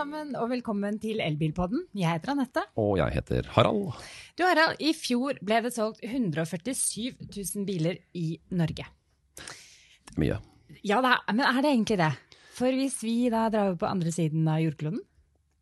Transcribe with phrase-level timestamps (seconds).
[0.00, 1.82] sammen, og velkommen til Elbilpodden.
[1.98, 2.62] Jeg heter Anette.
[2.80, 3.98] Og jeg heter Harald.
[4.38, 8.86] Du Harald, i fjor ble det solgt 147 000 biler i Norge.
[10.16, 10.38] Mye.
[10.86, 12.10] Ja, det er, men er det egentlig det?
[12.56, 15.02] For hvis vi da drar over på andre siden av jordkloden,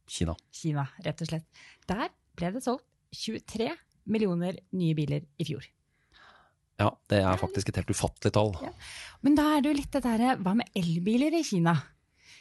[0.09, 0.39] Kina.
[0.55, 2.07] Kina rett og slett, der
[2.39, 2.87] ble det solgt
[3.19, 3.73] 23
[4.09, 5.67] millioner nye biler i fjor.
[6.79, 8.55] Ja, det er faktisk et helt ufattelig tall.
[8.63, 8.71] Ja.
[9.27, 11.75] Men da er det jo litt det derre hva med elbiler i Kina?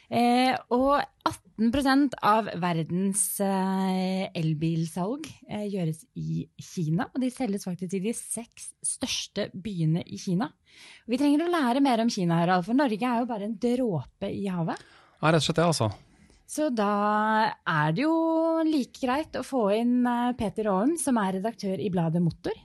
[0.08, 7.10] Eh, og 18% av verdens eh, elbilsalg eh, gjøres i Kina.
[7.12, 10.48] Og de selges faktisk i de seks største byene i Kina.
[11.04, 13.58] Og vi trenger å lære mer om Kina, Harald, for Norge er jo bare en
[13.60, 14.84] dråpe i havet.
[15.18, 15.90] Ja, rett og slett det, altså.
[16.48, 16.92] Så da
[17.68, 18.14] er det jo
[18.64, 22.56] like greit å få inn eh, Peter Aaren, som er redaktør i bladet Motor.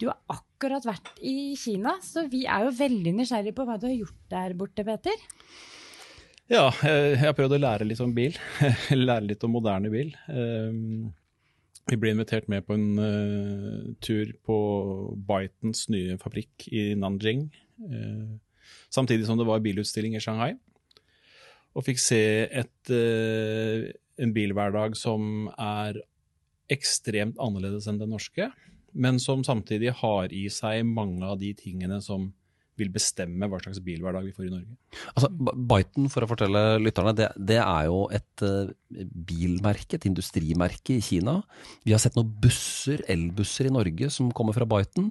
[0.00, 3.90] Du har akkurat vært i Kina, så vi er jo veldig nysgjerrige på hva du
[3.90, 5.26] har gjort der borte, Peter.
[6.46, 8.36] Ja, jeg har prøvd å lære litt om bil.
[8.94, 10.12] lære litt om moderne bil.
[10.30, 11.08] Ehm,
[11.90, 14.58] vi ble invitert med på en uh, tur på
[15.26, 17.48] Bytons nye fabrikk i Nanjing.
[17.82, 18.38] Uh,
[18.94, 20.52] samtidig som det var bilutstilling i Shanghai.
[21.74, 23.90] Og fikk se et, uh,
[24.22, 25.98] en bilhverdag som er
[26.70, 28.52] ekstremt annerledes enn den norske,
[28.94, 32.30] men som samtidig har i seg mange av de tingene som
[32.76, 34.76] vil bestemme hva slags bilhverdag vi får i Norge.
[35.14, 35.30] Altså,
[35.72, 38.70] Byton, for å fortelle lytterne, det, det er jo et uh,
[39.30, 41.38] bilmerke, et industrimerke i Kina.
[41.86, 45.10] Vi har sett noen busser, elbusser i Norge som kommer fra Byton.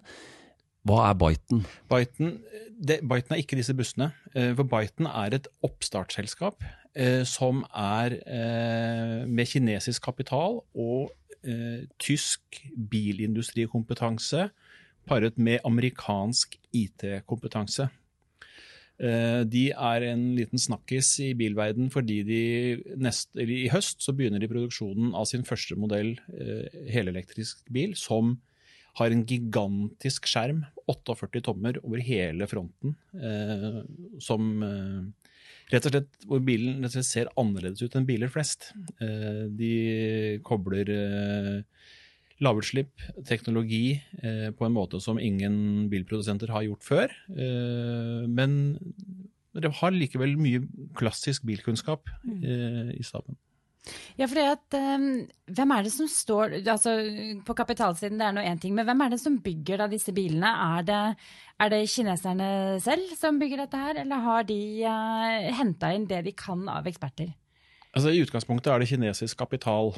[0.85, 1.65] Hva er Byton?
[1.89, 2.33] Byton,
[2.77, 4.11] det, Byton er ikke disse bussene.
[4.35, 8.19] Uh, for Byton er et oppstartsselskap uh, som er
[9.25, 11.13] med kinesisk kapital og
[12.01, 12.55] tysk
[12.89, 14.47] bilindustrikompetanse
[15.07, 17.89] paret med amerikansk IT-kompetanse.
[18.95, 22.41] De er en liten snakkis i bilverden fordi de
[22.95, 26.13] nest, i høst begynner de produksjonen av sin første modell
[26.87, 28.37] helelektrisk bil, som
[28.95, 32.95] har en gigantisk skjerm, 48 tommer, over hele fronten.
[34.23, 34.63] Som
[35.73, 38.69] rett og slett hvor bilen rett og slett ser annerledes ut enn biler flest.
[39.59, 40.93] De kobler
[42.43, 47.15] lavutslipp, teknologi, eh, på en måte som ingen bilprodusenter har gjort før.
[47.31, 48.75] Eh, men
[49.55, 50.65] dere har likevel mye
[50.99, 53.39] klassisk bilkunnskap eh, i staben.
[54.17, 56.95] Ja, for at Hvem er det som står altså
[57.45, 60.09] På kapitalsiden det er nå én ting, men hvem er det som bygger da disse
[60.09, 60.49] bilene?
[60.49, 61.01] Er det,
[61.61, 62.47] er det kineserne
[62.81, 64.57] selv som bygger dette her, eller har de
[64.89, 67.29] uh, henta inn det de kan av eksperter?
[67.95, 69.93] Altså I utgangspunktet er det kinesisk kapital.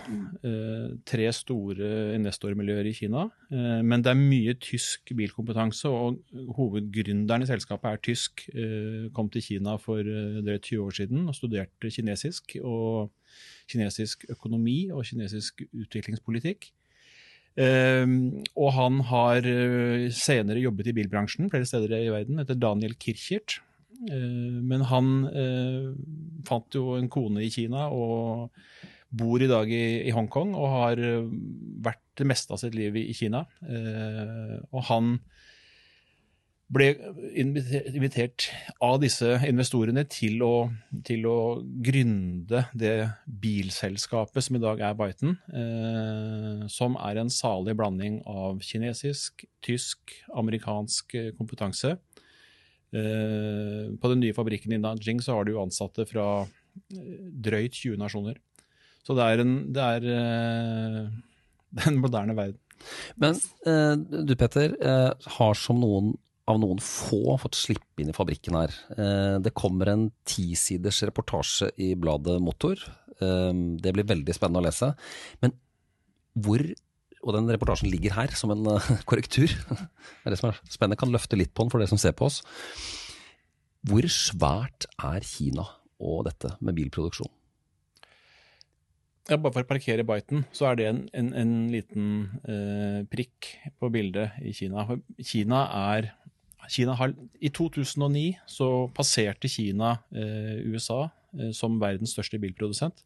[0.46, 3.24] Eh, tre store investormiljøer i Kina.
[3.50, 6.20] Eh, men det er mye tysk bilkompetanse, og
[6.60, 8.46] hovedgründeren i selskapet er tysk.
[8.54, 12.60] Eh, kom til Kina for eh, drøyt 20 år siden og studerte kinesisk.
[12.62, 13.10] Og
[13.66, 16.70] kinesisk økonomi og kinesisk utviklingspolitikk.
[17.58, 18.06] Eh,
[18.54, 23.64] og han har eh, senere jobbet i bilbransjen flere steder i verden, etter Daniel Kirchert.
[24.06, 25.94] Eh, men han eh,
[26.48, 28.52] fant jo en kone i Kina og
[29.18, 31.32] bor i dag i, i Hongkong og har eh,
[31.86, 33.44] vært det meste av sitt liv i, Kina.
[34.74, 35.18] Og han
[36.74, 36.88] ble
[37.40, 38.50] invitert
[38.84, 40.68] av disse investorene til å,
[41.08, 42.96] til å gründe det
[43.30, 50.18] bilselskapet som i dag er Byton, eh, som er en salig blanding av kinesisk, tysk,
[50.34, 52.00] amerikansk kompetanse.
[52.96, 57.18] Eh, på den nye fabrikken i Nanjing så har du ansatte fra eh,
[57.48, 58.40] drøyt 20 nasjoner.
[59.08, 61.02] Så det er en, det er, uh,
[61.76, 62.60] det er moderne verden.
[63.20, 63.38] Men
[63.68, 66.16] uh, du Petter, uh, har som noen
[66.48, 68.72] av noen få fått slippe inn i fabrikken her.
[69.44, 72.80] Det kommer en tisiders reportasje i bladet Motor.
[73.20, 74.94] Det blir veldig spennende å lese.
[75.44, 75.52] Men
[76.40, 76.64] hvor
[77.24, 79.50] og den reportasjen ligger her som en uh, korrektur.
[79.50, 81.00] Det er det som er spennende.
[81.00, 82.42] Kan løfte litt på den for dere som ser på oss.
[83.88, 85.66] Hvor svært er Kina
[85.98, 87.32] og dette med bilproduksjon?
[89.28, 92.06] Ja, bare for å parkere Biten, så er det en, en, en liten
[92.48, 94.86] eh, prikk på bildet i Kina.
[95.20, 96.14] Kina er
[96.72, 101.10] Kina har, I 2009 så passerte Kina eh, USA
[101.56, 103.04] som verdens største bilprodusent.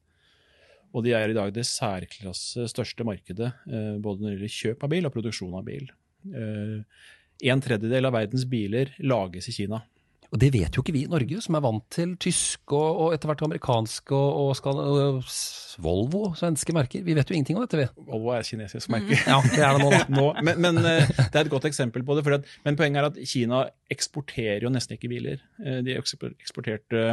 [0.92, 4.84] Og de er i dag det særklasse største markedet, eh, både når det gjelder kjøp
[4.84, 5.88] av bil og produksjon av bil.
[6.28, 7.08] Eh,
[7.52, 9.82] en tredjedel av verdens biler lages i Kina.
[10.32, 13.16] Og det vet jo ikke vi i Norge, som er vant til tyske og, og
[13.16, 15.34] etter hvert amerikanske og, og, og,
[15.84, 17.04] Volvo, svenske merker.
[17.04, 18.06] Vi vet jo ingenting om dette, vi.
[18.08, 19.16] Volvo er kinesisk merke.
[19.16, 19.28] Mm.
[19.28, 20.02] Ja, det er det nå, da.
[20.20, 22.24] nå, men, men, eh, det er et godt eksempel på det.
[22.38, 25.44] At, men poenget er at Kina eksporterer jo nesten ikke biler.
[25.60, 27.08] De eksporterte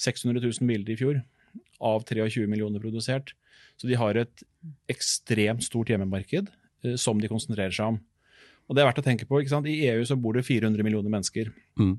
[0.00, 1.20] 600 000 biler i fjor.
[1.80, 3.34] Av 23 millioner produsert.
[3.76, 4.44] Så de har et
[4.90, 8.00] ekstremt stort hjemmemarked eh, som de konsentrerer seg om.
[8.66, 9.40] Og det er verdt å tenke på.
[9.40, 9.68] ikke sant?
[9.70, 11.52] I EU så bor det 400 millioner mennesker.
[11.78, 11.96] Mm.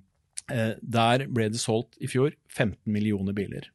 [0.53, 3.69] Eh, der ble det solgt i fjor 15 millioner biler.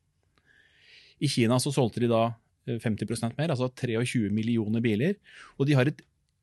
[1.23, 2.25] I Kina så solgte de da
[2.67, 5.17] eh, 50% mer, altså 23 millioner biler.
[5.59, 6.03] Og de har et,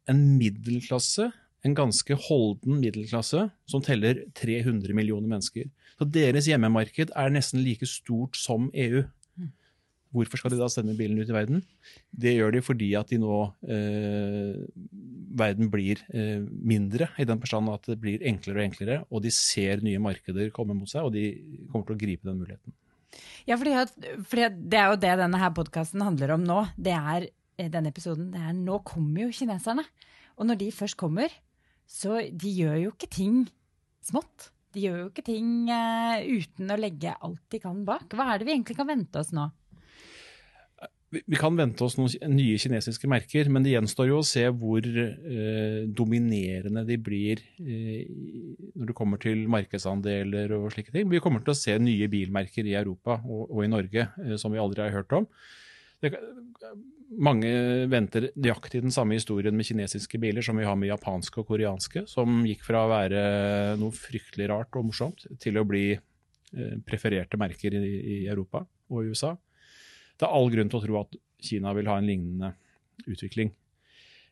[0.09, 1.30] en middelklasse,
[1.68, 5.68] en ganske holden middelklasse, som teller 300 millioner mennesker.
[6.00, 9.03] Så deres hjemmemarked er nesten like stort som EU.
[10.15, 11.61] Hvorfor skal de da sende bilen ut i verden?
[12.09, 13.35] Det gjør de fordi at de nå
[13.69, 14.57] eh,
[15.39, 19.31] Verden blir eh, mindre, i den forstand at det blir enklere og enklere, og de
[19.33, 21.27] ser nye markeder komme mot seg, og de
[21.69, 22.73] kommer til å gripe den muligheten.
[23.45, 23.75] Ja, fordi,
[24.25, 26.63] fordi det er jo det denne her podkasten handler om nå.
[26.77, 28.31] Det er eh, denne episoden.
[28.33, 29.85] Det er nå kommer jo kineserne.
[30.39, 31.33] Og når de først kommer,
[31.89, 33.44] så de gjør jo ikke ting
[34.06, 34.50] smått.
[34.73, 38.11] De gjør jo ikke ting uh, uten å legge alt de kan bak.
[38.13, 39.47] Hva er det vi egentlig kan vente oss nå?
[41.09, 44.85] Vi kan vente oss noen nye kinesiske merker, men det gjenstår jo å se hvor
[44.85, 48.03] eh, dominerende de blir eh,
[48.75, 51.09] når det kommer til markedsandeler og slike ting.
[51.09, 54.53] Vi kommer til å se nye bilmerker i Europa og, og i Norge eh, som
[54.53, 55.25] vi aldri har hørt om.
[56.00, 56.13] Det,
[57.17, 57.50] mange
[57.89, 62.06] venter nøyaktig den samme historien med kinesiske biler som vi har med japanske og koreanske,
[62.09, 63.21] som gikk fra å være
[63.81, 68.61] noe fryktelig rart og morsomt til å bli eh, prefererte merker i, i Europa
[68.94, 69.33] og i USA.
[70.19, 72.54] Det er all grunn til å tro at Kina vil ha en lignende
[73.07, 73.54] utvikling.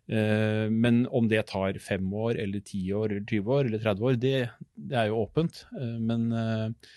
[0.07, 4.07] Eh, Men om det tar fem år, eller ti år, eller 20 år, eller 30
[4.07, 4.36] år, det,
[4.75, 5.66] det er jo åpent.
[5.80, 6.94] Eh, Men eh,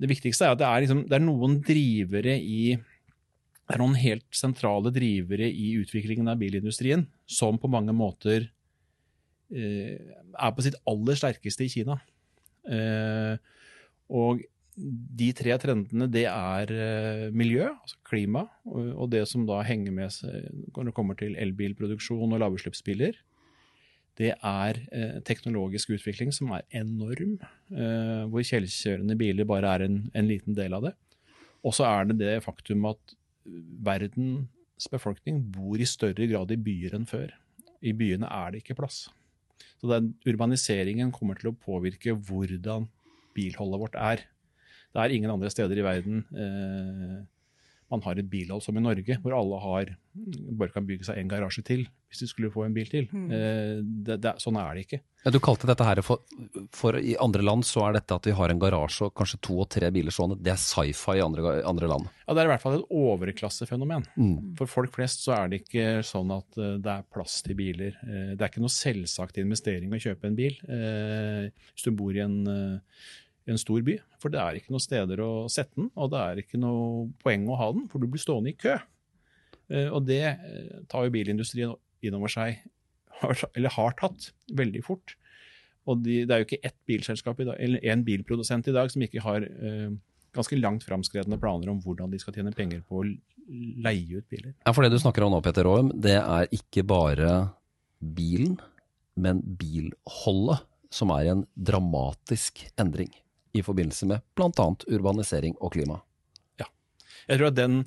[0.00, 3.98] det viktigste er at det er, liksom, det er noen drivere i det er noen
[4.02, 8.48] helt sentrale drivere i utviklingen av bilindustrien som på mange måter
[9.50, 11.96] er på sitt aller sterkeste i Kina.
[12.66, 13.38] Eh,
[14.10, 14.42] og
[14.80, 20.14] de tre trendene det er eh, miljø, altså klima, og, det som da henger med
[20.14, 20.46] seg
[20.76, 23.18] når det kommer til elbilproduksjon og lavutslippsbiler.
[24.20, 27.36] Det er eh, teknologisk utvikling som er enorm,
[27.72, 30.94] eh, hvor kjellkjørende biler bare er en, en liten del av det.
[31.64, 33.16] Og så er det det faktum at
[33.84, 37.32] verdens befolkning bor i større grad i byer enn før.
[37.80, 39.06] I byene er det ikke plass.
[39.80, 42.88] Så den urbaniseringen kommer til å påvirke hvordan
[43.36, 44.24] bilholdet vårt er.
[44.90, 47.20] Det er ingen andre steder i verden eh,
[47.90, 49.88] man har et bilhold som i Norge, hvor alle har,
[50.58, 53.06] bare kan bygge seg en garasje til hvis de skulle få en bil til.
[53.06, 54.98] Eh, det, det, sånn er det ikke.
[55.22, 56.24] Ja, du kalte dette her for,
[56.74, 59.58] for I andre land så er dette at vi har en garasje og kanskje to
[59.62, 62.10] og tre biler sånn, det er sci-fi i andre, andre land.
[62.24, 64.06] Ja, Det er i hvert fall et overklassefenomen.
[64.18, 64.36] Mm.
[64.58, 67.98] For folk flest så er det ikke sånn at eh, det er plass til biler.
[68.06, 72.14] Eh, det er ikke noe selvsagt investering å kjøpe en bil eh, hvis du bor
[72.14, 73.02] i en, eh,
[73.48, 73.96] en stor by.
[74.20, 77.46] For det er ikke noen steder å sette den, og det er ikke noe poeng
[77.50, 78.76] å ha den, for du blir stående i kø.
[79.70, 82.60] Eh, og det eh, tar jo bilindustrien innover seg,
[83.56, 85.16] eller har tatt, veldig fort.
[85.88, 88.92] Og de, det er jo ikke ett bilselskap i dag, eller én bilprodusent i dag
[88.92, 89.90] som ikke har eh,
[90.36, 93.06] ganske langt framskredne planer om hvordan de skal tjene penger på å
[93.50, 94.52] leie ut biler.
[94.62, 97.32] Ja, for det du snakker om nå, Peter Aaum, det er ikke bare
[97.98, 98.60] bilen,
[99.20, 100.62] men bilholdet
[100.94, 103.10] som er i en dramatisk endring
[103.56, 104.68] i forbindelse med bl.a.
[104.90, 105.98] urbanisering og klima.
[106.60, 106.68] Ja.
[107.28, 107.80] Jeg tror at den,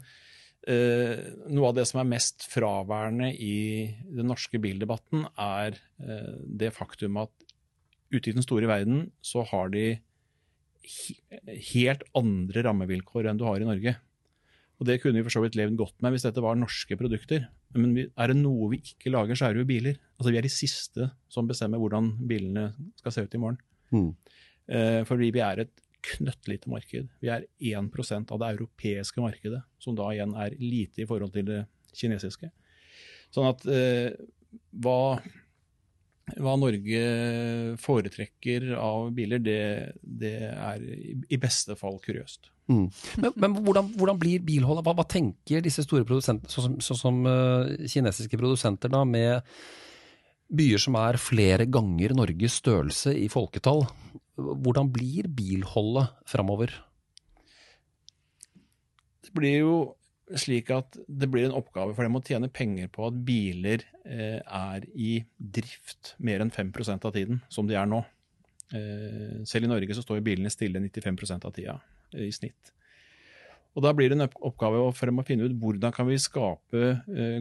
[0.67, 6.73] eh, Noe av det som er mest fraværende i den norske bildebatten, er eh, det
[6.75, 7.31] faktum at
[8.13, 9.97] ute i den store verden så har de
[11.73, 13.95] helt andre rammevilkår enn du har i Norge.
[14.81, 17.45] Og Det kunne vi for så vidt levd godt med hvis dette var norske produkter.
[17.77, 19.99] Men er det noe vi ikke lager, så er det jo biler.
[20.17, 23.61] Altså Vi er de siste som bestemmer hvordan bilene skal se ut i morgen.
[23.93, 24.11] Mm.
[24.73, 27.07] Eh, fordi vi er et knøttlite marked.
[27.23, 31.47] Vi er 1% av det europeiske markedet, som da igjen er lite i forhold til
[31.47, 31.61] det
[31.95, 32.49] kinesiske.
[33.33, 34.11] Sånn at eh,
[34.83, 35.19] hva,
[36.37, 37.03] hva Norge
[37.81, 39.61] foretrekker av biler, det,
[40.01, 42.51] det er i, beste fall kuriøst.
[42.71, 42.85] Mm.
[43.19, 44.85] Men, men hvordan, hvordan blir bilholdet?
[44.85, 49.43] Hva, hva tenker disse store produsentene, sånn som, så som uh, kinesiske produsenter, da, med
[50.53, 53.85] byer som er flere ganger Norges størrelse i folketall?
[54.37, 56.73] Hvordan blir bilholdet framover?
[59.23, 59.75] Det blir jo
[60.39, 64.39] slik at det blir en oppgave for dem å tjene penger på at biler eh,
[64.41, 68.01] er i drift mer enn 5% av tiden, som de er nå.
[68.73, 71.75] Eh, selv i Norge så står bilene stille 95 av tida
[72.15, 72.71] eh, i snitt.
[73.73, 76.89] Og Da blir det en oppgave for dem å finne ut hvordan kan vi skape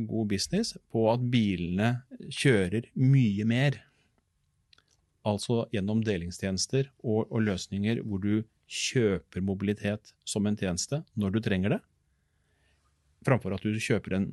[0.09, 1.91] god business på at bilene
[2.33, 3.77] kjører mye mer.
[5.29, 11.41] Altså gjennom delingstjenester og, og løsninger hvor du kjøper mobilitet som en tjeneste når du
[11.45, 11.81] trenger det.
[13.23, 14.33] framfor at du kjøper en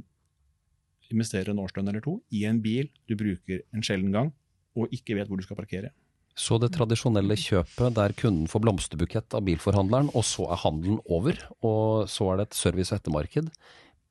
[1.10, 4.32] investerer en årslønn eller to i en bil du bruker en sjelden gang,
[4.78, 5.92] og ikke vet hvor du skal parkere.
[6.40, 11.40] Så det tradisjonelle kjøpet der kunden får blomsterbukett av bilforhandleren, og så er handelen over,
[11.66, 13.50] og så er det et service- og ettermarked,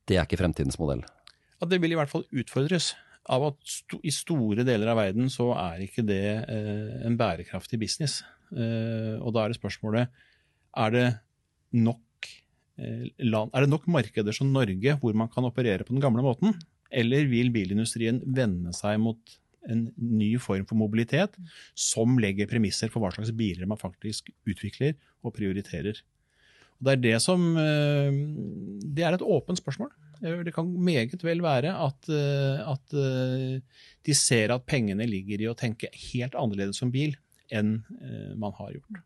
[0.05, 1.01] det er ikke fremtidens modell?
[1.59, 2.93] Ja, det vil i hvert fall utfordres
[3.29, 7.79] av at st i store deler av verden så er ikke det eh, en bærekraftig
[7.81, 8.19] business.
[8.49, 10.09] Eh, og da er det spørsmålet
[10.83, 11.07] er det
[11.77, 12.29] nok
[12.81, 16.25] eh, land, er det nok markeder som Norge hvor man kan operere på den gamle
[16.25, 16.57] måten?
[16.89, 19.37] Eller vil bilindustrien vende seg mot
[19.69, 21.35] en ny form for mobilitet
[21.77, 25.99] som legger premisser for hva slags biler man faktisk utvikler og prioriterer?
[26.79, 28.19] Og det er det som eh,
[28.81, 29.91] Det er et åpent spørsmål.
[30.23, 32.95] Eh, det kan meget vel være at, eh, at
[34.05, 37.17] de ser at pengene ligger i å tenke helt annerledes som bil
[37.49, 37.79] enn
[38.37, 38.97] man har gjort.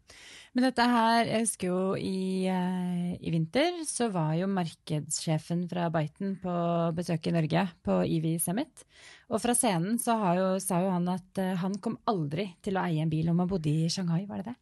[0.51, 6.36] Men dette her, jeg husker jo i, i, vinter så var jo markedssjefen fra Biten
[6.43, 6.55] på
[6.98, 8.84] besøk i Norge på EV Summit.
[9.32, 13.00] Og fra scenen så jo, sa jo han at han kom aldri til å eie
[13.05, 14.58] en bil om han bodde i Shanghai, var det det?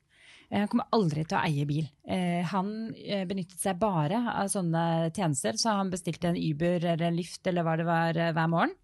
[0.51, 1.87] Eh, han kommer aldri til å eie bil.
[2.03, 4.83] Eh, han eh, benyttet seg bare av sånne
[5.15, 8.75] tjenester, så han bestilte en Uber eller en Lyft eller hva det var hver morgen.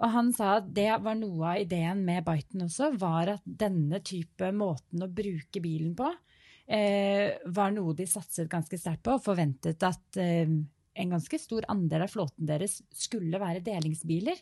[0.00, 4.00] Og han sa at det var noe av ideen med Biten også, var at denne
[4.00, 6.08] type måten å bruke bilen på,
[6.70, 10.48] eh, var noe de satset ganske sterkt på og forventet at eh,
[11.00, 14.40] en ganske stor andel av flåten deres skulle være delingsbiler.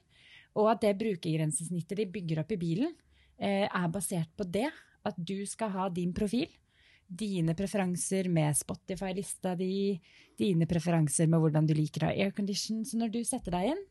[0.59, 2.95] Og at det brukergrensesnittet de bygger opp i bilen,
[3.39, 4.69] eh, er basert på det
[5.11, 6.49] at du skal ha din profil,
[7.09, 9.97] dine preferanser med Spotify-lista di,
[10.39, 12.85] dine preferanser med hvordan du liker å ha aircondition.
[12.85, 13.83] Så når du setter deg inn,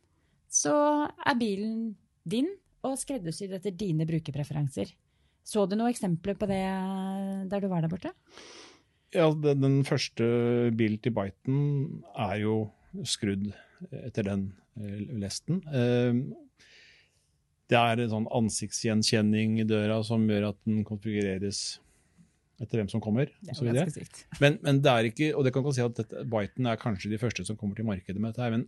[0.47, 0.75] så
[1.07, 1.79] er bilen
[2.27, 2.49] din
[2.85, 4.93] og skreddersydd etter dine brukerpreferanser.
[5.47, 6.63] Så du noen eksempler på det
[7.49, 8.13] der du var der borte?
[9.15, 10.25] Ja, Den første
[10.75, 12.57] bilen til Biten er jo
[13.07, 13.49] skrudd
[13.91, 15.61] etter den eh, lesten.
[17.67, 21.79] Det er en sånn ansiktsgjenkjenning i døra som gjør at den konfigureres
[22.63, 23.29] etter hvem som kommer.
[23.51, 23.59] Og
[23.93, 24.23] sykt.
[24.41, 27.11] men, men, det er ikke, og det kan man si at dette, Byton er kanskje
[27.11, 28.65] de første som kommer til markedet med dette, men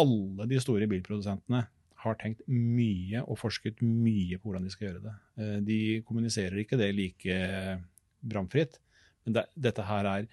[0.00, 1.62] alle de store bilprodusentene
[2.00, 5.16] har tenkt mye og forsket mye på hvordan de skal gjøre det.
[5.40, 7.40] Eh, de kommuniserer ikke det like
[8.20, 8.78] bramfritt,
[9.24, 10.28] men det, dette her er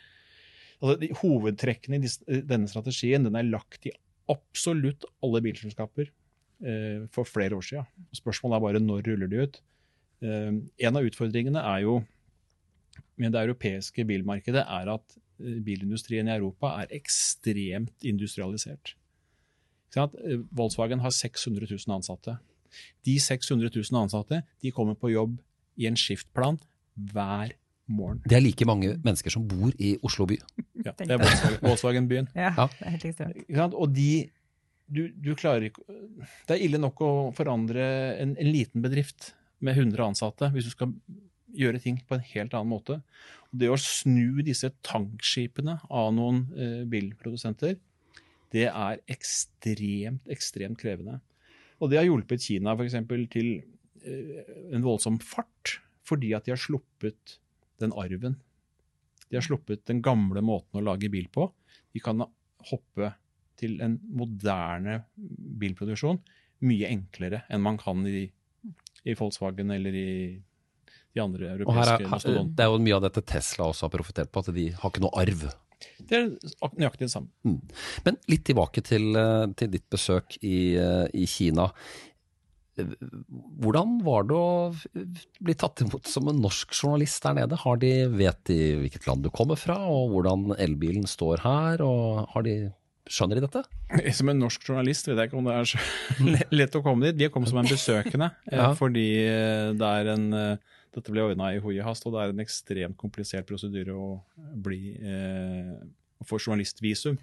[0.77, 3.95] altså de, Hovedtrekkene i denne strategien den er lagt i
[4.31, 6.11] absolutt alle bilselskaper
[7.13, 7.85] for flere år siden.
[8.17, 9.59] Spørsmålet er bare når ruller de ut.
[10.25, 10.53] Eh,
[10.87, 11.99] en av utfordringene er jo
[13.21, 18.95] med det europeiske bilmarkedet er at eh, bilindustrien i Europa er ekstremt industrialisert.
[20.53, 22.35] Volkswagen har 600 000 ansatte.
[23.05, 25.37] De 600 000 ansatte de kommer på jobb
[25.77, 26.59] i en skiftplan
[27.13, 27.55] hver
[27.87, 28.19] morgen.
[28.27, 30.37] Det er like mange mennesker som bor i Oslo by.
[30.85, 31.21] Ja, det er
[31.63, 32.29] Volkswagen-byen.
[32.35, 33.73] Ja, det er helt ekstremt.
[33.73, 34.27] Og de
[34.87, 35.83] du, du, klarer ikke
[36.47, 37.83] Det er ille nok å forandre
[38.21, 40.93] en, en, liten bedrift med 100 ansatte hvis du skal
[41.57, 42.99] gjøre ting på en helt annen måte.
[43.49, 47.77] Og det å snu disse tankskipene av noen eh, bilprodusenter,
[48.53, 51.17] det er ekstremt, ekstremt krevende.
[51.81, 53.49] Og det har hjulpet Kina eksempel, til
[54.03, 54.43] eh,
[54.75, 57.39] en voldsom fart, fordi at de har sluppet
[57.81, 58.37] den arven.
[59.27, 61.49] De har sluppet den gamle måten å lage bil på.
[61.95, 62.21] De kan
[62.69, 63.11] hoppe
[63.57, 65.01] til en moderne
[65.61, 66.19] bilproduksjon
[66.65, 68.25] mye enklere enn man kan i,
[69.05, 70.09] i Volkswagen eller i
[71.17, 72.57] de andre europeiske mastodontene.
[72.57, 75.05] Det er jo mye av dette Tesla også har profitert på, at de har ikke
[75.05, 75.47] noe arv.
[76.09, 76.27] Det er
[76.77, 77.29] nøyaktig det samme.
[77.45, 77.61] Mm.
[78.05, 81.69] Men litt tilbake til, eh, til ditt besøk i, eh, i, Kina.
[82.77, 84.73] Hvordan var det å
[85.41, 87.57] bli tatt imot som en norsk journalist der nede?
[87.57, 91.81] Har de, vet de hvilket land du kommer fra, og hvordan elbilen står her?
[91.81, 92.57] og har de
[93.07, 93.63] Skjønner de dette?
[94.17, 95.81] Som en norsk journalist vet jeg ikke om det er så
[96.59, 97.19] lett å komme dit.
[97.19, 98.73] De kom som en besøkende, eh, ja.
[98.77, 102.33] fordi eh, det er en eh, dette ble ordna i hui hast, og det er
[102.33, 104.17] en ekstremt komplisert prosedyre å
[104.65, 105.73] bli eh,
[106.25, 107.19] få journalistvisum.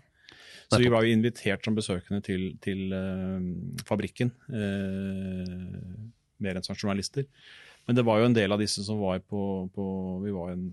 [0.71, 3.49] Så vi var jo invitert som besøkende til, til eh,
[3.88, 5.55] fabrikken, eh,
[6.45, 7.26] mer enn som journalister.
[7.85, 9.87] Men det var jo en del av disse som var på, på
[10.25, 10.69] Vi var en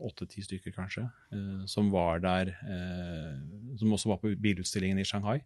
[0.00, 1.04] åtte-ti stykker kanskje,
[1.34, 3.34] eh, som var der eh,
[3.78, 5.40] Som også var på bilutstillingen i Shanghai.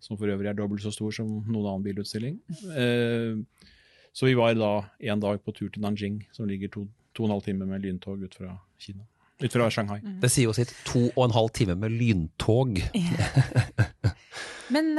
[0.00, 2.38] Som for øvrig er dobbelt så stor som noen annen bilutstilling.
[2.76, 3.40] Eh,
[4.16, 4.72] så vi var da
[5.12, 7.84] en dag på tur til Nanjing, som ligger to, to og en halv time med
[7.84, 9.04] lyntog ut fra Kina.
[9.42, 10.00] Ut fra Shanghai.
[10.00, 10.20] Mm.
[10.22, 10.72] Det sier jo sitt.
[10.88, 12.80] To og en halv time med lyntog.
[14.74, 14.96] Men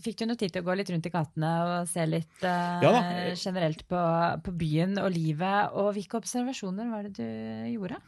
[0.00, 2.80] Fikk du noe tid til å gå litt rundt i gatene og se litt uh,
[2.80, 2.92] ja,
[3.36, 4.00] generelt på,
[4.44, 5.74] på, byen og livet?
[5.76, 7.98] Og hvilke observasjoner var det du gjorde?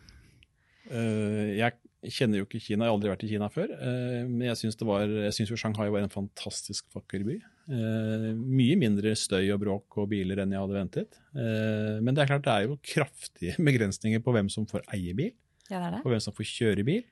[0.89, 3.71] Uh, jeg, Jeg kjenner jo ikke Kina, jeg har aldri vært i Kina før.
[3.73, 7.39] Eh, men jeg syns jo Shanghai var en fantastisk vakker by.
[7.73, 11.19] Eh, mye mindre støy og bråk og biler enn jeg hadde ventet.
[11.33, 15.17] Eh, men det er klart det er jo kraftige begrensninger på hvem som får eie
[15.17, 15.33] bil.
[15.71, 16.03] Ja, det det.
[16.05, 17.05] Og hvem som får kjøre bil.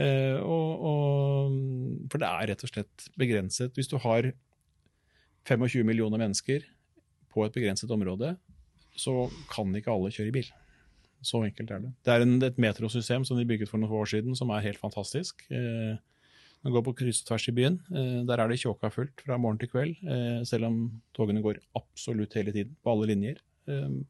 [0.00, 1.56] Og, og,
[2.08, 3.74] for det er rett og slett begrenset.
[3.76, 4.30] Hvis du har
[5.48, 6.64] 25 millioner mennesker
[7.32, 8.36] på et begrenset område,
[8.96, 10.52] så kan ikke alle kjøre i bil.
[11.22, 11.90] Så enkelt er det.
[12.06, 14.80] Det er en, et metrosystem som de bygget for noen år siden, som er helt
[14.80, 15.44] fantastisk.
[15.52, 15.98] Eh,
[16.64, 17.76] man går på kryss og tvers i byen.
[17.92, 20.80] Eh, der er det tjåka fullt fra morgen til kveld, eh, selv om
[21.16, 23.40] togene går absolutt hele tiden, på alle linjer.
[23.68, 24.00] Eh,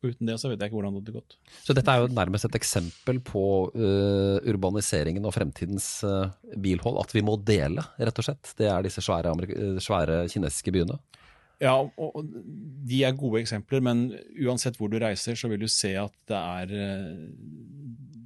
[0.00, 1.34] og uten det så vet jeg ikke hvordan det hadde gått.
[1.60, 3.42] Så dette er jo nærmest et eksempel på
[3.74, 6.96] uh, urbaniseringen og fremtidens uh, bilhold.
[7.02, 8.54] At vi må dele, rett og slett.
[8.56, 9.34] Det er disse svære,
[9.84, 10.96] svære kinesiske byene.
[11.60, 12.30] Ja, og
[12.88, 14.06] de er gode eksempler, men
[14.40, 17.26] uansett hvor du reiser, så vil du se at det er eh,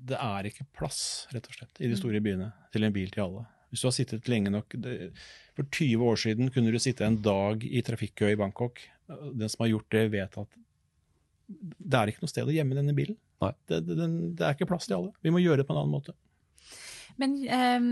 [0.05, 3.25] Det er ikke plass, rett og slett, i de store byene til en bil til
[3.25, 3.47] alle.
[3.73, 5.11] Hvis du har sittet lenge nok det,
[5.57, 8.85] For 20 år siden kunne du sitte en dag i trafikkø i Bangkok.
[9.35, 10.61] Den som har gjort det, vet at
[11.49, 13.19] det er ikke noe sted å gjemme denne bilen.
[13.69, 15.11] Det, det, det, er ikke plass til alle.
[15.21, 16.15] Vi må gjøre det på en annen måte.
[17.21, 17.91] Men um,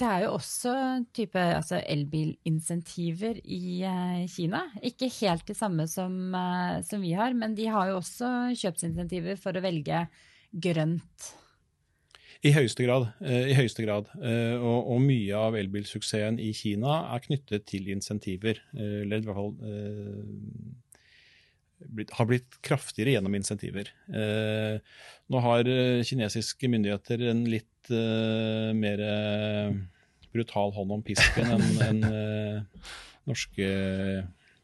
[0.00, 0.72] det er jo også
[1.14, 4.64] type altså elbilinsentiver i uh, Kina.
[4.82, 9.38] Ikke helt det samme som, uh, som, vi har, men de har jo også kjøpsinsentiver
[9.40, 10.04] for å velge
[10.50, 11.30] grønt.
[12.44, 13.08] I høyeste grad.
[13.22, 14.10] Uh, i høyeste grad.
[14.20, 18.60] Og, og, mye av elbilsuksessen i Kina er knyttet til insentiver.
[18.74, 19.54] eller i hvert fall
[21.88, 23.90] blitt, har blitt kraftigere gjennom insentiver.
[24.08, 24.78] Eh,
[25.32, 25.68] nå har
[26.06, 29.00] kinesiske myndigheter en litt uh, mer
[30.32, 32.00] brutal hånd om pisken enn en,
[33.24, 33.68] norske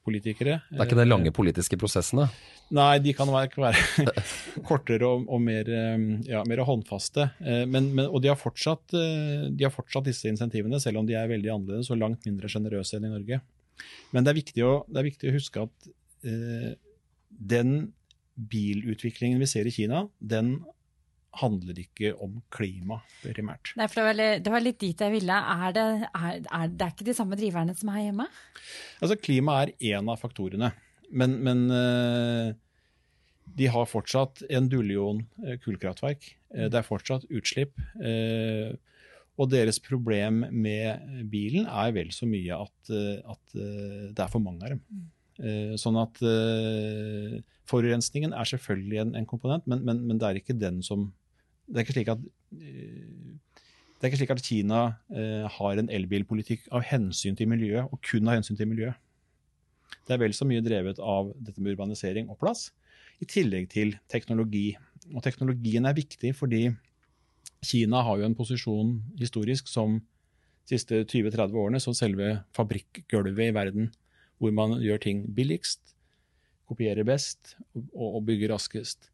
[0.05, 0.59] politikere.
[0.69, 2.27] Det er ikke de lange politiske prosessene?
[2.77, 4.13] Nei, de kan være, være
[4.69, 5.69] kortere og, og mer,
[6.29, 7.31] ja, mer, håndfaste.
[7.41, 11.31] Men, men, og de har, fortsatt, de har, fortsatt, disse insentivene, selv om de er
[11.31, 13.41] veldig annerledes og langt mindre sjenerøse enn i Norge.
[14.15, 15.91] Men det er viktig å, er viktig å huske at
[16.27, 16.73] eh,
[17.31, 17.93] den
[18.51, 20.59] bilutviklingen vi ser i Kina, den
[21.39, 23.73] handler ikke om klima primært.
[23.79, 25.37] Nei, for det var, litt, det var litt dit jeg ville.
[25.67, 28.27] Er det, er, er det ikke de samme driverne som er hjemme?
[28.99, 30.73] Altså, Klima er én av faktorene.
[31.11, 32.51] Men, men uh,
[33.59, 36.33] de har fortsatt en dullion uh, kullkraftverk.
[36.55, 37.79] Uh, det er fortsatt utslipp.
[39.41, 44.67] og deres problem med bilen er vel så mye at, at det er for mange
[44.67, 44.83] av dem.
[45.41, 45.77] Mm.
[45.81, 46.19] sånn at
[47.71, 51.07] Forurensningen er selvfølgelig en, en komponent, men, men, men, det er ikke den som
[51.71, 52.23] det er ikke slik at
[52.59, 54.81] eh, ikke slik at Kina
[55.13, 58.99] eh, har en elbilpolitikk av hensyn til miljøet, og kun av hensyn til miljøet.
[60.07, 62.71] Det er vel så mye drevet av dette med urbanisering og plass,
[63.21, 64.73] i tillegg til teknologi.
[65.13, 66.71] Og teknologien er viktig fordi
[67.67, 73.55] Kina har jo en posisjon historisk som de siste 20-30 årene som selve fabrikkgulvet i
[73.55, 73.91] verden,
[74.41, 75.81] hvor man gjør ting billigst,
[76.71, 79.11] kopierer best og, og bygger raskest.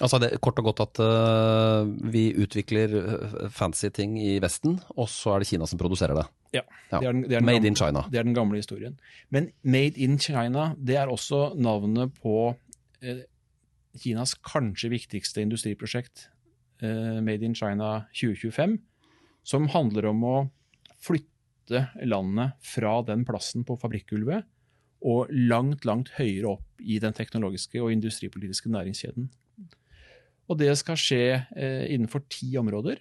[0.00, 4.78] Altså det er Kort og godt at uh, vi utvikler eh, fancy ting i Vesten,
[4.96, 6.24] og så er det Kina som produserer det.
[6.56, 8.04] Ja, det er den, det Made gamle, in China.
[8.10, 8.96] Det er den gamle historien.
[9.28, 12.54] Men Made in China det er også navnet på
[13.04, 13.26] eh,
[14.00, 16.28] Kinas kanskje viktigste industriprosjekt,
[16.82, 18.78] eh, Made in China 2025,
[19.44, 20.36] som handler om å
[21.00, 21.29] flytte
[22.08, 24.46] landet fra den plassen på fabrikkgulvet
[25.00, 29.30] og langt, langt høyere opp i den teknologiske og industripolitiske næringskjeden.
[30.50, 32.98] Og det skal skje eh, innenfor ti områder.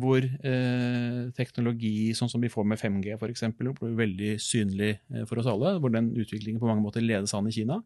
[0.00, 3.44] Hvor eh, teknologi sånn som vi får med 5G f.eks.
[3.58, 5.76] blir veldig synlig eh, for oss alle.
[5.82, 7.80] Hvor den utviklingen på mange måter ledes an i Kina.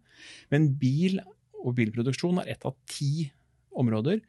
[0.53, 1.19] Men bil
[1.65, 3.33] og bilproduksjon er ett av ti
[3.75, 4.23] områder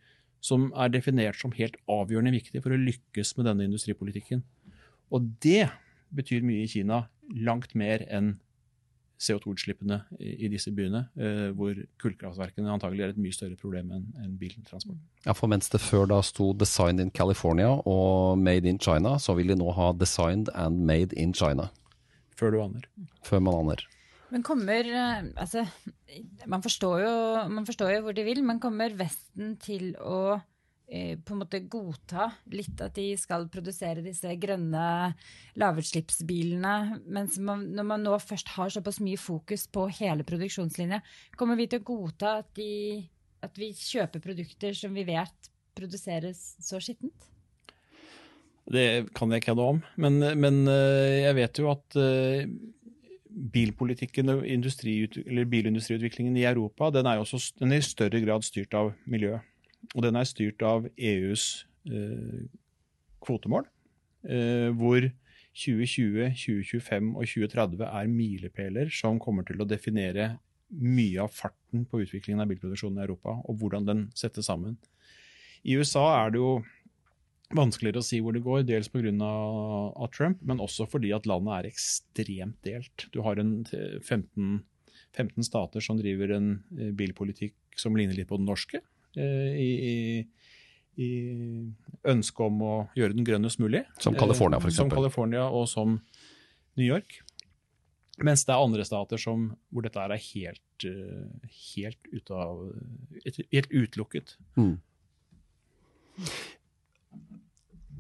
[0.46, 4.44] som er definert som helt avgjørende viktig for å lykkes med denne industripolitikken.
[5.14, 5.68] Og det
[6.16, 7.06] betyr mye i Kina.
[7.36, 8.36] Langt mer enn
[9.22, 15.00] CO2-utslippene i, disse byene, eh, hvor kullkraftverkene antagelig er et mye større problem enn biltransport.
[15.26, 19.36] Ja, for mens det før da sto 'Designed in California' og 'Made in China', så
[19.36, 21.70] vil de nå ha 'Designed and Made in China'.
[22.36, 22.82] Før du aner.
[23.24, 23.88] Før man aner.
[24.32, 25.66] Men kommer eh, Altså,
[26.46, 30.42] man forstår, jo, man forstår jo hvor de vil, men kommer Vesten til å
[30.86, 34.86] på en måte godta litt at de skal produsere disse grønne
[35.58, 37.02] lavutslippsbilene.
[37.10, 41.02] Mens når man nå først har såpass mye fokus på hele produksjonslinja,
[41.40, 43.02] kommer vi til å godta at, de,
[43.42, 47.32] at vi kjøper produkter som vi vet produseres så skittent?
[48.66, 52.48] Det kan jeg ikke noe om, men, men, eh, jeg vet jo at eh,
[53.30, 54.46] bilpolitikken og
[55.52, 59.46] bilindustriutviklingen i Europa den er, også, den er i større grad styrt av miljøet.
[59.94, 62.48] Og den er styrt av EUs eh,
[63.26, 63.68] kvotemål,
[64.28, 65.06] eh, hvor
[65.56, 70.36] 2020, 2025 og 2030 er milepæler som kommer til å definere
[70.76, 74.76] mye av farten på utviklingen av bilproduksjonen i Europa, og hvordan den settes sammen.
[75.64, 76.58] I USA er det jo
[77.56, 79.12] vanskeligere å si hvor det går, dels pga.
[80.16, 83.08] Trump, men også fordi at landet er ekstremt delt.
[83.14, 84.60] Du har en 15,
[85.16, 88.82] 15 stater som driver en eh, bilpolitikk som ligner litt på den norske.
[89.16, 91.12] Eh, I, i, i
[92.08, 93.86] ønsket om å gjøre den grønnest mulig.
[94.02, 94.74] Som California, f.eks.
[94.74, 96.00] Eh, som California og som
[96.76, 97.22] New York.
[98.24, 100.86] Mens det er andre stater som, hvor dette er helt,
[101.76, 102.62] helt, ut av,
[103.52, 104.38] helt utelukket.
[104.56, 104.78] Mm.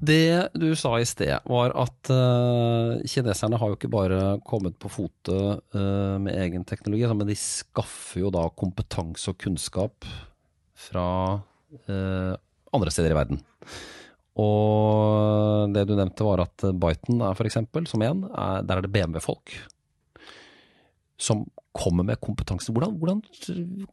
[0.05, 4.91] Det du sa i sted, var at uh, kineserne har jo ikke bare kommet på
[4.91, 5.35] fote
[5.75, 10.07] uh, med egen teknologi, men de skaffer jo da kompetanse og kunnskap
[10.75, 11.07] fra
[11.87, 12.33] eh,
[12.75, 13.41] andre steder i verden.
[14.41, 18.25] Og det du nevnte var at Biten er f.eks., som én,
[18.67, 19.55] der er det BMW-folk
[21.15, 22.71] som kommer med kompetanse.
[22.71, 23.21] Hvordan, hvordan,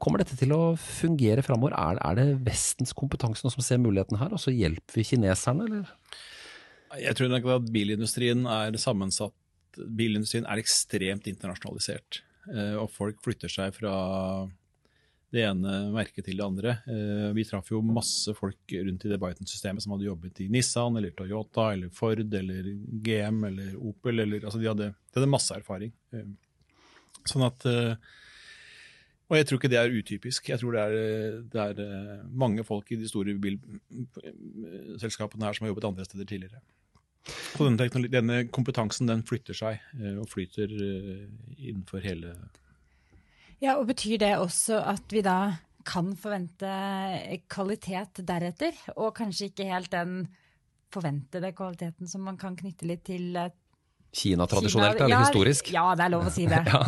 [0.02, 1.74] kommer dette til å fungere framover?
[1.78, 6.18] Er, er, det Vestens kompetanse som ser muligheten her, og så hjelper vi kineserne, eller?
[7.00, 9.34] Jeg tror nok at bilindustrien er sammensatt.
[9.78, 12.20] Bilindustrien er ekstremt internasjonalisert.
[12.52, 13.94] Eh, og folk flytter seg fra
[15.32, 16.74] det ene merket til det andre.
[16.84, 20.96] Eh, vi traff jo masse folk rundt i det Biden-systemet som hadde jobbet i Nissan
[21.00, 22.68] eller Toyota eller Ford eller
[23.06, 24.20] GM eller Opel.
[24.26, 25.92] Eller, altså de, hadde, de hadde masse erfaring.
[26.12, 26.28] Eh,
[27.22, 27.94] Sånn at eh,
[29.30, 30.48] Og jeg tror ikke det er utypisk.
[30.50, 30.90] Jeg tror det er,
[31.54, 36.58] det er mange folk i de store bilselskapene her som har jobbet andre steder tidligere.
[37.54, 39.78] Så denne, denne, kompetansen den flytter seg
[40.18, 42.34] og flyter innenfor hele
[43.62, 45.54] Ja, og Betyr det også at vi da
[45.86, 46.70] kan forvente
[47.50, 50.24] kvalitet deretter, og kanskje ikke helt den
[50.92, 53.38] forventede kvaliteten som man kan knytte litt til
[54.12, 55.70] Kina tradisjonelt, Kina, eller ja, historisk?
[55.72, 56.60] Ja, det er lov å si det.
[56.72, 56.82] ja.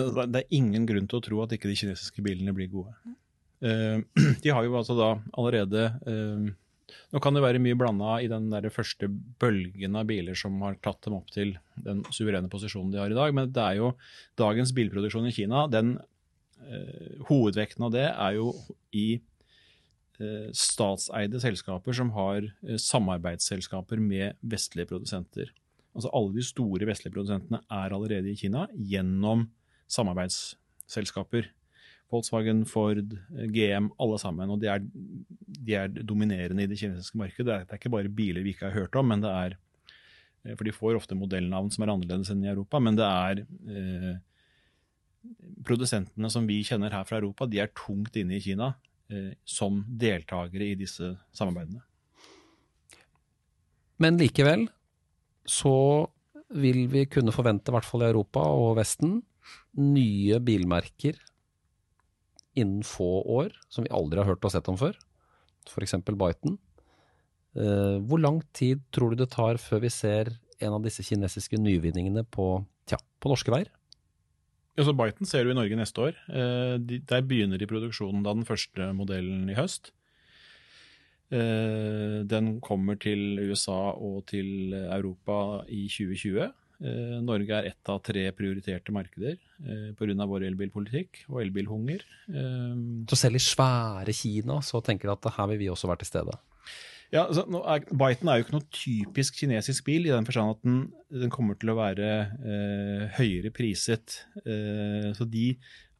[0.00, 2.92] Det er ingen grunn til å tro at ikke de kinesiske bilene blir gode.
[3.64, 4.00] Uh,
[4.44, 6.50] de har jo altså da allerede uh,
[7.14, 9.08] Nå kan det være mye blanda i den der første
[9.42, 13.18] bølgen av biler som har tatt dem opp til den suverene posisjonen de har i
[13.18, 13.94] dag, men det er jo
[14.40, 15.96] dagens bilproduksjon i Kina, den
[16.66, 18.54] eh, hovedvekten av det er jo
[18.96, 19.08] i
[20.52, 22.44] statseide selskaper som har
[22.80, 25.52] samarbeidsselskaper med vestlige produsenter.
[25.96, 29.48] Altså Alle de store vestlige produsentene er allerede i Kina gjennom
[29.90, 31.48] samarbeidsselskaper.
[32.10, 33.14] Volkswagen, Ford,
[33.54, 34.50] GM, alle sammen.
[34.50, 37.46] Og de er, de er dominerende i det kinesiske markedet.
[37.46, 39.56] Det er, det er, ikke bare biler vi ikke har hørt om, men det er
[40.44, 43.44] eh, For de får ofte modellnavn som er annerledes enn i Europa, men det er
[43.44, 44.12] eh,
[45.68, 48.72] Produsentene som vi kjenner her fra Europa, de er tungt inne i Kina
[49.12, 51.82] eh, som deltakere i disse samarbeidene.
[54.00, 54.64] Men likevel
[55.44, 56.08] så
[56.56, 59.20] vil vi kunne forvente, i hvert fall i Europa og Vesten,
[59.76, 61.20] nye bilmerker
[62.58, 64.96] innen få år, som vi aldri har hørt og sett om før,
[65.68, 65.98] f.eks.
[66.08, 66.58] Biden.
[67.58, 71.58] Eh, hvor lang tid tror du det tar før vi ser en av disse kinesiske
[71.58, 72.52] nyvinningene på,
[72.90, 73.70] tja, på norske veier?
[74.78, 76.20] Altså så ser du i Norge neste år.
[76.30, 79.92] Eh, der begynner de produksjonen da den første modellen i høst.
[81.30, 86.50] Eh, den kommer til USA og til Europa i 2020.
[86.80, 90.14] Eh, Norge er ett av tre prioriterte markeder eh, pga.
[90.24, 92.06] vår elbilpolitikk og elbilhunger.
[92.32, 92.78] Eh,
[93.10, 96.12] så selv i svære Kina så tenker de at her vil vi også være til
[96.14, 96.38] stede?
[97.10, 100.64] Ja, altså, er, Byton er jo ikke noe typisk kinesisk bil, i den forstand at
[100.64, 104.20] den, den, kommer til å være eh, høyere priset.
[104.44, 105.50] Eh, så de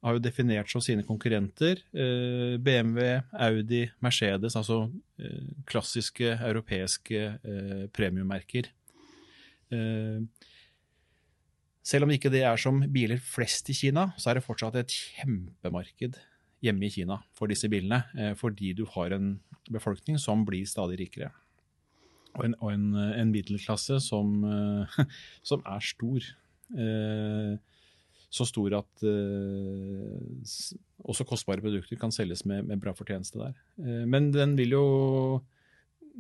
[0.00, 4.86] har jo definert som sine konkurrenter eh, BMW, Audi, Mercedes, altså
[5.68, 7.26] klassiske europeiske
[7.92, 8.70] premiummerker.
[9.70, 10.22] Eh,
[11.86, 14.92] selv om ikke det er som biler flest i Kina, så er det fortsatt et
[14.92, 16.18] kjempemarked
[16.64, 18.02] hjemme i Kina for disse bilene.
[18.16, 19.32] Eh, fordi du har en
[19.72, 21.32] befolkning som blir stadig rikere.
[22.36, 25.00] Og en, og en, en middelklasse som, eh,
[25.48, 26.30] som, er stor.
[26.76, 27.54] Eh,
[28.30, 29.02] så stor at
[31.02, 33.56] også kostbare produkter kan selges med, med bra fortjeneste der.
[34.06, 34.84] men den vil jo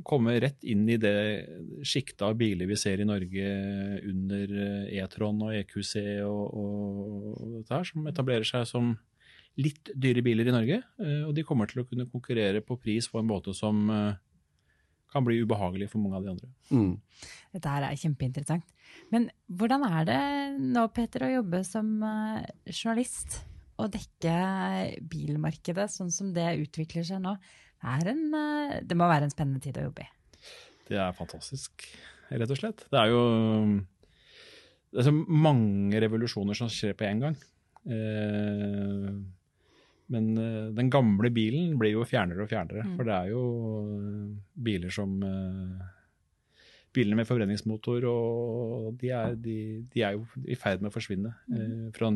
[0.06, 1.14] komme rett inn i det
[1.86, 3.50] sjiktet av biler vi ser i Norge
[4.08, 5.94] under eh, E-tron og EQC
[6.26, 8.94] og, og dette her, som etablerer seg som
[9.60, 10.80] litt dyre biler i Norge.
[11.02, 14.18] Eh, og de kommer til å kunne konkurrere på pris på en måte som eh,
[15.10, 16.50] kan bli ubehagelig for mange av de andre.
[16.70, 16.92] Mm.
[17.56, 18.76] Dette her er kjempeinteressant.
[19.10, 20.20] Men hvordan er det
[20.60, 21.96] nå, Peter, å jobbe som
[22.70, 23.40] journalist
[23.80, 24.34] og dekke
[25.10, 27.34] bilmarkedet sånn som det utvikler seg nå.
[27.80, 30.10] En, eh, det må være en spennende tid å jobbe i.
[30.90, 31.86] Det er fantastisk,
[32.30, 32.86] rett og slett.
[32.90, 33.24] Det er jo
[34.90, 37.36] det er så mange revolusjoner som skjer på én gang.
[37.86, 39.12] Eh,
[40.10, 42.84] men eh, den gamle bilen blir jo fjernere og fjernere.
[42.88, 42.96] Mm.
[42.98, 43.44] For det er jo
[44.66, 45.14] biler som
[46.90, 49.56] Bilene med forbrenningsmotor, og de er, de,
[49.92, 52.10] de er jo i ferd med å forsvinne eh, fra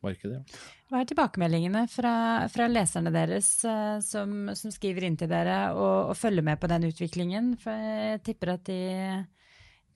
[0.00, 0.40] nybilmarkedet.
[0.40, 0.60] Ja.
[0.90, 2.14] Hva er tilbakemeldingene fra,
[2.50, 6.68] fra leserne deres eh, som, som, skriver inn til dere og, og, følger med på
[6.68, 7.56] den utviklingen?
[7.60, 9.24] For jeg tipper at de,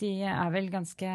[0.01, 1.11] de, er vel ganske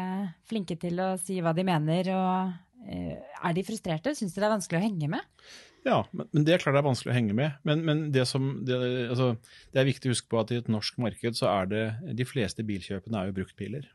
[0.48, 2.12] flinke til å si hva de mener.
[2.12, 4.14] og eh, Er de frustrerte?
[4.14, 5.24] Syns de det er vanskelig å henge med?
[5.86, 7.56] Ja, men, men det er klart det er vanskelig å henge med.
[7.64, 8.76] Men, men det, som, det,
[9.08, 9.32] altså,
[9.72, 11.84] det, er viktig å huske på at i et norsk marked så er det
[12.18, 13.88] De fleste bilkjøpene er jo bruktbiler.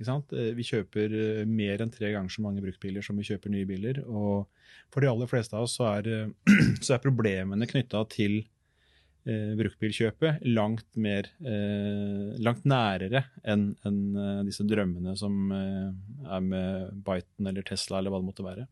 [0.00, 3.68] Eh, vi kjøper eh, mer enn tre ganger så mange bruktbiler som vi kjøper nye
[3.68, 4.00] biler.
[4.08, 4.48] Og
[4.92, 9.52] for de aller fleste av oss så er, eh, så er problemene knytta til eh,
[9.60, 14.00] bruktbilkjøpet langt mer eh, langt nærere enn en,
[14.46, 15.90] disse drømmene som eh,
[16.30, 18.66] er med Biten eller Tesla eller hva det måtte være.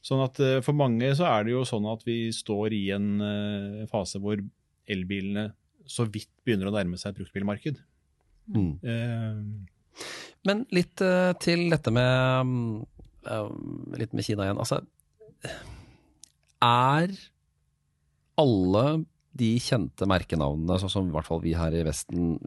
[0.00, 3.20] Sånn at uh, For mange så er det jo sånn at vi står i en
[3.90, 4.40] fase hvor
[4.88, 5.50] elbilene
[5.84, 7.82] så vidt begynner å nærme seg et bruktbilmarked.
[8.48, 8.70] Mm.
[10.48, 11.02] Men litt
[11.44, 12.86] til dette med
[14.00, 14.60] litt med Kina igjen.
[14.60, 14.80] Altså,
[16.64, 17.12] er
[18.40, 18.84] alle
[19.40, 22.38] de kjente merkenavnene, sånn som i hvert fall vi her i Vesten,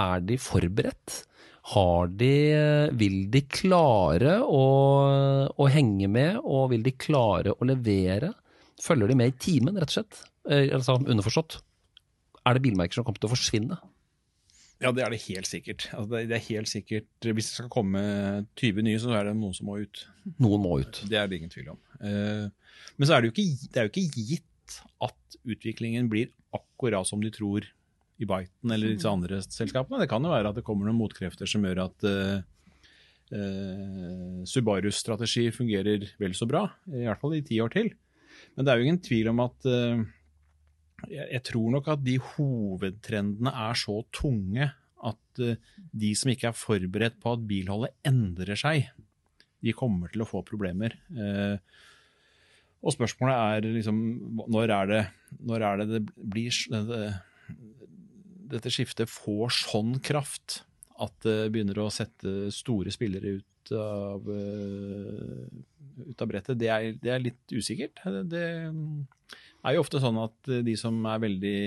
[0.00, 1.24] er de forberedt?
[1.74, 2.34] Har de,
[2.98, 4.64] vil de klare å,
[5.52, 8.32] å, henge med, og vil de klare å levere?
[8.80, 10.22] Følger de med i timen, rett og slett?
[10.48, 11.58] Eh, altså underforstått.
[12.48, 13.76] Er det bilmerker som kommer til å forsvinne?
[14.80, 15.88] Ja, det er det helt sikkert.
[15.92, 17.08] Altså, det, er helt sikkert.
[17.20, 18.00] Hvis det skal komme
[18.56, 20.04] 20 nye, så er det noen som må ut.
[20.40, 21.02] Noen må ut.
[21.10, 21.80] Det er det ingen tvil om.
[22.00, 22.46] Eh,
[22.96, 27.08] men så er det jo ikke, det er jo ikke gitt at utviklingen blir akkurat
[27.08, 27.66] som de tror
[28.20, 30.00] i Biten eller disse andre selskapene.
[30.02, 32.40] Det kan jo være at det kommer noen motkrefter som gjør at uh,
[33.32, 37.92] uh, Subarus strategi fungerer vel så bra, i hvert fall i ti år til.
[38.56, 40.04] Men det er jo ingen tvil om at uh,
[41.08, 45.42] jeg, tror nok at de hovedtrendene er så tunge at
[45.96, 48.90] de som ikke er forberedt på at bilholdet endrer seg,
[49.64, 50.98] de kommer til å få problemer.
[52.80, 54.02] og spørsmålet er liksom
[54.52, 55.02] når er det,
[55.40, 56.02] når er det, det
[56.34, 57.12] blir det,
[58.50, 60.62] dette skiftet får sånn kraft
[61.00, 65.44] at det begynner å sette store spillere ut av, uh,
[66.08, 68.02] ut av brettet, det er, det er, litt usikkert.
[68.30, 68.44] Det
[69.64, 71.58] er jo ofte sånn at de som er veldig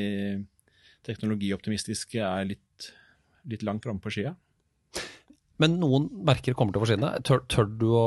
[1.04, 2.90] teknologioptimistiske, er litt,
[3.50, 4.34] litt langt framme på skia.
[5.62, 7.10] Men noen merker kommer til å forsvinne.
[7.28, 8.06] Tør, tør du å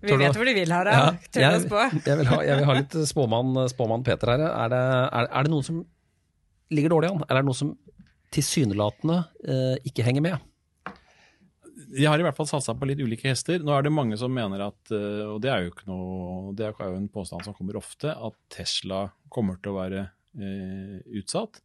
[0.00, 0.96] Vi vet hvor de vil, Harald.
[0.96, 1.82] Ja, tør du å spå?
[2.06, 4.46] Jeg vil, ha, jeg vil ha litt spåmann, spåmann Peter her.
[4.48, 5.82] Er det, er, er det noen som
[6.72, 7.24] ligger dårlig an?
[7.26, 7.74] Eller er det noen som
[8.34, 10.49] tilsynelatende eh, ikke henger med?
[11.90, 13.62] De har i hvert fall satsa på litt ulike hester.
[13.64, 16.68] Nå er det mange som mener at, eh, og det er jo ikke noe, det
[16.68, 20.04] er jo en påstand som kommer ofte, at Tesla kommer til å være
[20.38, 21.62] eh, utsatt.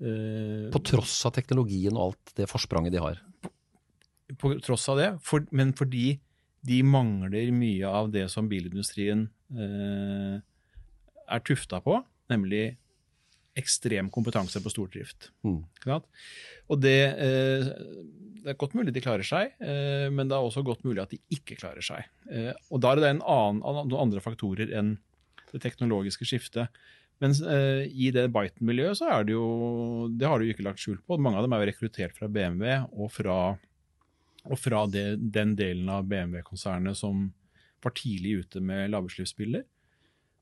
[0.00, 3.22] Eh, på tross av teknologien og alt det forspranget de har?
[3.44, 3.52] På,
[4.40, 6.18] på tross av det, for, men fordi
[6.66, 10.40] de mangler mye av det som bilindustrien eh,
[11.30, 12.00] er tufta på,
[12.32, 12.74] nemlig
[13.58, 15.30] ekstrem kompetanse på stordrift.
[15.46, 15.62] Mm.
[16.70, 17.70] Og det, eh,
[18.40, 21.14] det, er godt mulig de klarer seg, eh, men det er også godt mulig at
[21.14, 22.06] de ikke klarer seg.
[22.30, 24.96] Eh, og da er det en annen, noen andre faktorer enn
[25.50, 26.70] det teknologiske skiftet.
[27.20, 31.18] Men i det Biten-miljøet så er det jo Det har du ikke lagt skjul på.
[31.20, 33.34] Mange av dem er jo rekruttert fra BMW og fra,
[34.46, 37.26] og fra det, den delen av BMW-konsernet som
[37.84, 39.66] var tidlig ute med lavutslippsbiler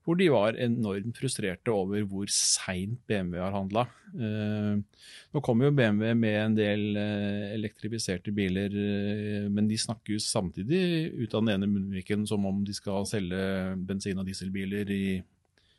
[0.09, 3.83] hvor de var enormt frustrerte over hvor seint BMW har handla.
[4.17, 5.03] Eh,
[5.37, 10.23] nå kommer jo BMW med en del eh, elektrifiserte biler, eh, men de snakker jo
[10.25, 13.43] samtidig ut av den ene munnviken som om de skal selge
[13.85, 15.19] bensin- og dieselbiler i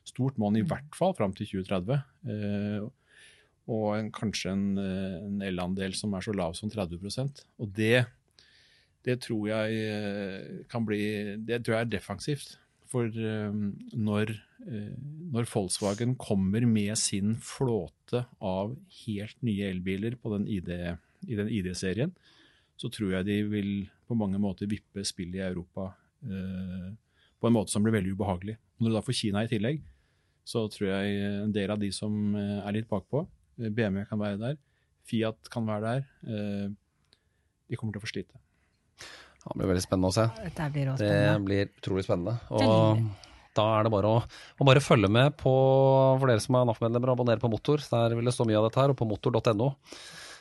[0.06, 1.98] stort monn, i hvert fall fram til 2030.
[3.70, 8.06] Og en, kanskje en, en elandel som er så lav som 30% Og det,
[9.06, 11.04] det tror jeg kan bli
[11.46, 12.58] Det tror jeg er defensivt.
[12.90, 13.58] For eh,
[13.94, 14.32] når,
[14.66, 14.94] eh,
[15.30, 18.74] når, Volkswagen kommer med sin flåte av
[19.04, 20.72] helt nye elbiler den ID,
[21.30, 22.16] i den ID-serien,
[22.80, 23.72] så tror jeg de vil
[24.08, 25.92] på mange måter vippe spillet i Europa
[26.26, 26.90] eh,
[27.40, 28.58] på en måte som blir veldig ubehagelig.
[28.80, 29.84] Når du da får Kina i tillegg,
[30.48, 33.22] så tror jeg en del av de som er litt bakpå,
[33.60, 34.58] BMW kan være der,
[35.06, 36.72] Fiat kan være der,
[37.70, 38.40] de kommer til å få slite.
[39.50, 40.28] Det blir veldig spennende å se.
[40.44, 42.38] Dette blir også Det blir utrolig spennende.
[42.54, 43.02] Og
[43.58, 44.22] da er det bare å,
[44.62, 45.52] å bare følge med på,
[46.22, 47.82] for dere som er NAF-medlemmer, abonnere på Motor.
[47.92, 49.72] Der vil det stå mye av dette her, og på motor.no.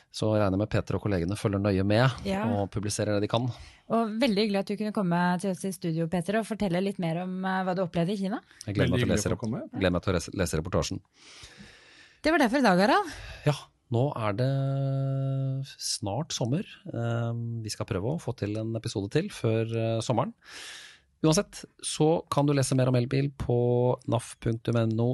[0.09, 2.45] Så regner jeg med Peter og kollegene følger nøye med Ja.
[2.49, 3.43] og publiserer det de kan.
[3.93, 6.97] Og veldig hyggelig at du kunne komme til oss i studio, Peter, og fortelle litt
[7.01, 8.39] mer om eh, hva du opplevde i Kina.
[8.65, 9.03] Jeg gleder meg
[10.05, 11.01] til å lese reportasjen.
[12.25, 13.13] Det var det for i dag, Harald.
[13.45, 13.53] Ja,
[13.93, 14.49] nå er det
[15.81, 16.65] snart sommer.
[16.93, 17.31] Eh,
[17.65, 20.33] Vi skal prøve å få til en episode til før eh, sommeren.
[21.19, 23.57] Uansett så kan du lese mer om elbil på
[24.07, 25.09] naf.no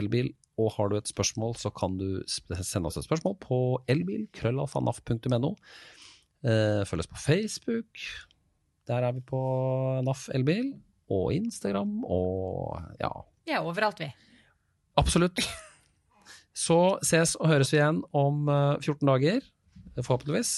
[0.00, 0.30] elbil.
[0.60, 5.54] Og har du et spørsmål, så kan du sende oss et spørsmål på elbil.krøllalfa.naf.no.
[6.44, 8.04] Eh, Følg oss på Facebook.
[8.88, 9.40] Der er vi på
[10.04, 10.72] NAF elbil.
[11.10, 13.10] Og Instagram og ja,
[13.48, 14.12] Ja, overalt, vi.
[15.00, 15.42] Absolutt.
[16.60, 19.40] Så ses og høres vi igjen om eh, 14 dager,
[20.00, 20.52] forhåpentligvis.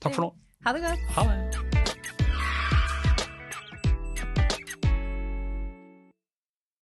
[0.00, 0.32] Takk for nå.
[0.66, 1.12] Ha det godt.
[1.18, 1.69] Ha det.